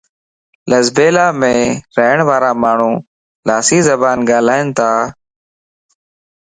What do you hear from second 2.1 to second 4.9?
وارا ماڻھو لاسي زبان ڳالھائينتا